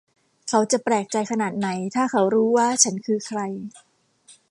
[0.49, 3.39] เขาจะแปลกใจขนาดไหนถ้าเขารู้ว่าฉันคือใคร